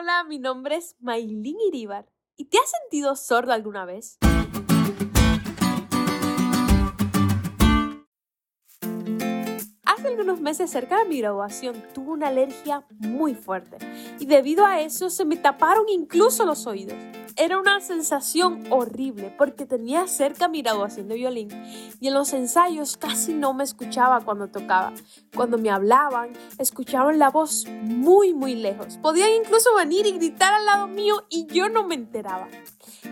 Hola, 0.00 0.24
mi 0.24 0.38
nombre 0.38 0.76
es 0.76 0.96
Maylin 1.00 1.60
Iribar. 1.60 2.06
¿Y 2.34 2.46
te 2.46 2.56
has 2.56 2.70
sentido 2.70 3.14
sordo 3.16 3.52
alguna 3.52 3.84
vez? 3.84 4.16
Algunos 10.30 10.44
meses 10.44 10.70
cerca 10.70 10.96
de 11.02 11.06
mi 11.06 11.18
graduación 11.18 11.82
tuve 11.92 12.12
una 12.12 12.28
alergia 12.28 12.84
muy 13.00 13.34
fuerte 13.34 13.78
y 14.20 14.26
debido 14.26 14.64
a 14.64 14.80
eso 14.80 15.10
se 15.10 15.24
me 15.24 15.36
taparon 15.36 15.88
incluso 15.88 16.46
los 16.46 16.68
oídos. 16.68 16.94
Era 17.36 17.58
una 17.58 17.80
sensación 17.80 18.62
horrible 18.70 19.34
porque 19.36 19.66
tenía 19.66 20.06
cerca 20.06 20.46
mi 20.46 20.62
graduación 20.62 21.08
de 21.08 21.16
violín 21.16 21.48
y 22.00 22.06
en 22.06 22.14
los 22.14 22.32
ensayos 22.32 22.96
casi 22.96 23.34
no 23.34 23.54
me 23.54 23.64
escuchaba 23.64 24.20
cuando 24.20 24.46
tocaba. 24.46 24.92
Cuando 25.34 25.58
me 25.58 25.68
hablaban, 25.68 26.30
escuchaban 26.58 27.18
la 27.18 27.30
voz 27.30 27.66
muy 27.82 28.32
muy 28.32 28.54
lejos. 28.54 28.98
Podían 28.98 29.30
incluso 29.30 29.74
venir 29.74 30.06
y 30.06 30.12
gritar 30.12 30.54
al 30.54 30.64
lado 30.64 30.86
mío 30.86 31.26
y 31.28 31.46
yo 31.46 31.68
no 31.68 31.82
me 31.82 31.96
enteraba. 31.96 32.46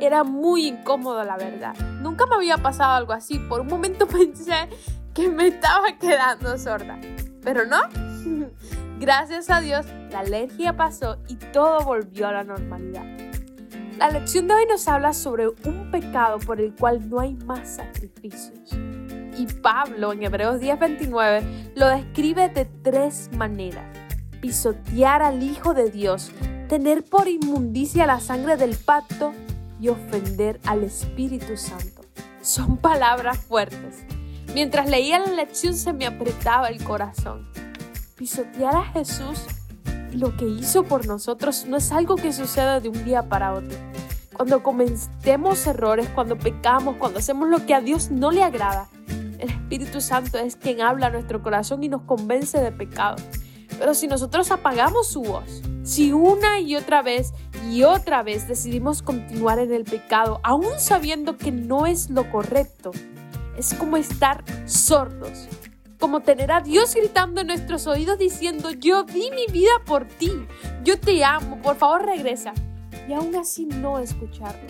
Era 0.00 0.24
muy 0.24 0.66
incómodo 0.66 1.22
la 1.24 1.36
verdad. 1.36 1.74
Nunca 2.00 2.24
me 2.24 2.36
había 2.36 2.56
pasado 2.56 2.94
algo 2.94 3.12
así. 3.12 3.38
Por 3.38 3.60
un 3.60 3.66
momento 3.66 4.06
pensé 4.08 4.70
que 5.14 5.28
me 5.28 5.48
estaba 5.48 5.96
quedando 5.98 6.56
sorda. 6.58 6.98
Pero 7.42 7.66
no. 7.66 7.80
Gracias 8.98 9.50
a 9.50 9.60
Dios, 9.60 9.84
la 10.10 10.20
alergia 10.20 10.76
pasó 10.76 11.18
y 11.28 11.34
todo 11.34 11.80
volvió 11.80 12.28
a 12.28 12.32
la 12.32 12.44
normalidad. 12.44 13.04
La 13.98 14.10
lección 14.10 14.48
de 14.48 14.54
hoy 14.54 14.66
nos 14.66 14.86
habla 14.88 15.12
sobre 15.12 15.48
un 15.48 15.90
pecado 15.90 16.38
por 16.38 16.60
el 16.60 16.74
cual 16.74 17.08
no 17.08 17.20
hay 17.20 17.34
más 17.34 17.76
sacrificios. 17.76 18.72
Y 19.36 19.46
Pablo 19.46 20.12
en 20.12 20.22
Hebreos 20.22 20.60
10:29 20.60 21.72
lo 21.74 21.88
describe 21.88 22.48
de 22.48 22.64
tres 22.64 23.30
maneras. 23.32 23.84
Pisotear 24.40 25.22
al 25.22 25.42
Hijo 25.42 25.74
de 25.74 25.90
Dios, 25.90 26.32
tener 26.68 27.04
por 27.04 27.28
inmundicia 27.28 28.06
la 28.06 28.20
sangre 28.20 28.56
del 28.56 28.76
pacto 28.76 29.32
y 29.80 29.88
ofender 29.88 30.60
al 30.64 30.84
Espíritu 30.84 31.56
Santo. 31.56 32.02
Son 32.40 32.76
palabras 32.76 33.38
fuertes. 33.38 34.04
Mientras 34.54 34.88
leía 34.88 35.18
la 35.18 35.32
lección 35.32 35.74
se 35.74 35.92
me 35.92 36.06
apretaba 36.06 36.68
el 36.68 36.82
corazón. 36.84 37.48
Pisotear 38.16 38.76
a 38.76 38.84
Jesús 38.84 39.46
lo 40.12 40.36
que 40.36 40.44
hizo 40.44 40.84
por 40.84 41.06
nosotros 41.06 41.64
no 41.66 41.78
es 41.78 41.90
algo 41.90 42.16
que 42.16 42.34
suceda 42.34 42.80
de 42.80 42.90
un 42.90 43.04
día 43.04 43.28
para 43.28 43.54
otro. 43.54 43.78
Cuando 44.34 44.62
cometemos 44.62 45.66
errores, 45.66 46.08
cuando 46.14 46.36
pecamos, 46.36 46.96
cuando 46.96 47.18
hacemos 47.18 47.48
lo 47.48 47.64
que 47.64 47.74
a 47.74 47.80
Dios 47.80 48.10
no 48.10 48.30
le 48.30 48.42
agrada, 48.42 48.88
el 49.38 49.48
Espíritu 49.48 50.00
Santo 50.00 50.38
es 50.38 50.56
quien 50.56 50.82
habla 50.82 51.06
a 51.06 51.10
nuestro 51.10 51.42
corazón 51.42 51.82
y 51.82 51.88
nos 51.88 52.02
convence 52.02 52.60
de 52.60 52.72
pecado. 52.72 53.16
Pero 53.78 53.94
si 53.94 54.06
nosotros 54.06 54.50
apagamos 54.50 55.08
su 55.08 55.22
voz, 55.22 55.62
si 55.82 56.12
una 56.12 56.60
y 56.60 56.76
otra 56.76 57.02
vez 57.02 57.32
y 57.70 57.84
otra 57.84 58.22
vez 58.22 58.46
decidimos 58.46 59.02
continuar 59.02 59.58
en 59.58 59.72
el 59.72 59.84
pecado, 59.84 60.40
aún 60.42 60.78
sabiendo 60.78 61.38
que 61.38 61.52
no 61.52 61.86
es 61.86 62.10
lo 62.10 62.30
correcto, 62.30 62.92
es 63.56 63.74
como 63.74 63.96
estar 63.96 64.44
sordos, 64.66 65.48
como 65.98 66.20
tener 66.20 66.50
a 66.52 66.60
Dios 66.60 66.94
gritando 66.94 67.40
en 67.40 67.46
nuestros 67.48 67.86
oídos 67.86 68.18
diciendo, 68.18 68.70
yo 68.70 69.04
di 69.04 69.30
mi 69.30 69.52
vida 69.52 69.70
por 69.86 70.06
ti, 70.06 70.32
yo 70.84 70.98
te 70.98 71.24
amo, 71.24 71.60
por 71.62 71.76
favor 71.76 72.04
regresa. 72.04 72.52
Y 73.08 73.12
aún 73.12 73.34
así 73.36 73.66
no 73.66 73.98
escucharlo. 73.98 74.68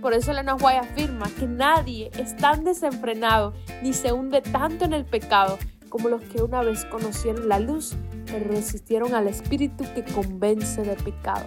Por 0.00 0.14
eso 0.14 0.32
la 0.32 0.54
White 0.54 0.78
afirma 0.78 1.28
que 1.38 1.46
nadie 1.46 2.10
es 2.18 2.34
tan 2.36 2.64
desenfrenado 2.64 3.52
ni 3.82 3.92
se 3.92 4.12
hunde 4.12 4.40
tanto 4.40 4.86
en 4.86 4.94
el 4.94 5.04
pecado 5.04 5.58
como 5.90 6.08
los 6.08 6.22
que 6.22 6.42
una 6.42 6.62
vez 6.62 6.86
conocieron 6.86 7.48
la 7.48 7.58
luz, 7.58 7.96
pero 8.26 8.48
resistieron 8.48 9.14
al 9.14 9.28
espíritu 9.28 9.84
que 9.94 10.04
convence 10.04 10.82
de 10.82 10.94
pecado. 10.96 11.46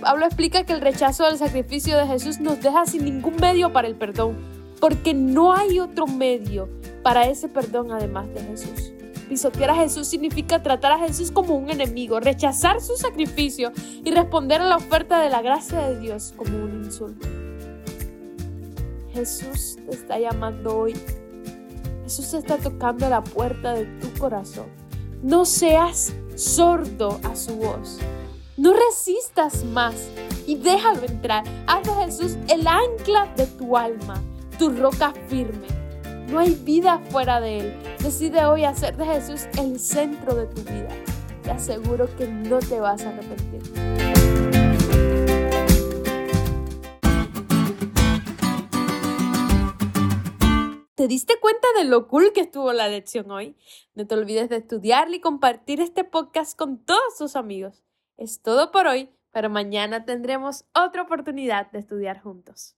Pablo 0.00 0.24
explica 0.24 0.64
que 0.64 0.72
el 0.72 0.80
rechazo 0.80 1.24
del 1.24 1.38
sacrificio 1.38 1.96
de 1.96 2.06
Jesús 2.06 2.40
nos 2.40 2.60
deja 2.60 2.86
sin 2.86 3.04
ningún 3.04 3.36
medio 3.36 3.72
para 3.72 3.88
el 3.88 3.94
perdón, 3.94 4.38
porque 4.80 5.14
no 5.14 5.52
hay 5.52 5.80
otro 5.80 6.06
medio 6.06 6.68
para 7.02 7.28
ese 7.28 7.48
perdón 7.48 7.92
además 7.92 8.32
de 8.34 8.40
Jesús. 8.42 8.92
Pisotear 9.28 9.70
a 9.70 9.74
Jesús 9.74 10.08
significa 10.08 10.62
tratar 10.62 10.92
a 10.92 10.98
Jesús 10.98 11.30
como 11.30 11.54
un 11.54 11.68
enemigo, 11.68 12.18
rechazar 12.18 12.80
su 12.80 12.96
sacrificio 12.96 13.72
y 14.02 14.10
responder 14.10 14.62
a 14.62 14.66
la 14.66 14.76
oferta 14.76 15.20
de 15.20 15.28
la 15.28 15.42
gracia 15.42 15.86
de 15.86 16.00
Dios 16.00 16.32
como 16.36 16.56
un 16.64 16.84
insulto. 16.84 17.28
Jesús 19.12 19.76
te 19.84 19.90
está 19.92 20.18
llamando 20.18 20.78
hoy. 20.78 20.94
Jesús 22.04 22.32
está 22.32 22.56
tocando 22.56 23.08
la 23.10 23.22
puerta 23.22 23.74
de 23.74 23.84
tu 23.84 24.18
corazón. 24.18 24.66
No 25.22 25.44
seas 25.44 26.14
sordo 26.36 27.20
a 27.24 27.36
su 27.36 27.56
voz. 27.56 27.98
No 28.56 28.72
resistas 28.72 29.64
más 29.64 29.94
y 30.46 30.56
déjalo 30.56 31.04
entrar. 31.04 31.44
Haz 31.66 31.82
de 31.82 32.04
Jesús 32.04 32.38
el 32.48 32.66
ancla 32.66 33.32
de 33.36 33.46
tu 33.46 33.76
alma, 33.76 34.22
tu 34.58 34.70
roca 34.70 35.12
firme. 35.28 35.68
No 36.28 36.40
hay 36.40 36.54
vida 36.54 36.98
fuera 37.10 37.40
de 37.40 37.60
Él. 37.60 37.82
Decide 38.02 38.44
hoy 38.44 38.64
hacer 38.64 38.96
de 38.96 39.06
Jesús 39.06 39.46
el 39.58 39.78
centro 39.78 40.34
de 40.34 40.46
tu 40.46 40.62
vida. 40.62 40.88
Te 41.42 41.52
aseguro 41.52 42.08
que 42.16 42.26
no 42.26 42.58
te 42.58 42.80
vas 42.80 43.02
a 43.04 43.10
arrepentir. 43.10 43.62
¿Te 50.96 51.06
diste 51.06 51.38
cuenta 51.40 51.68
de 51.78 51.84
lo 51.84 52.08
cool 52.08 52.32
que 52.34 52.40
estuvo 52.40 52.72
la 52.72 52.88
lección 52.88 53.30
hoy? 53.30 53.56
No 53.94 54.08
te 54.08 54.16
olvides 54.16 54.48
de 54.48 54.56
estudiarla 54.56 55.14
y 55.14 55.20
compartir 55.20 55.80
este 55.80 56.02
podcast 56.02 56.58
con 56.58 56.84
todos 56.84 57.16
tus 57.16 57.36
amigos. 57.36 57.84
Es 58.16 58.42
todo 58.42 58.72
por 58.72 58.88
hoy, 58.88 59.08
pero 59.30 59.48
mañana 59.48 60.04
tendremos 60.04 60.64
otra 60.74 61.02
oportunidad 61.02 61.70
de 61.70 61.78
estudiar 61.78 62.20
juntos. 62.20 62.66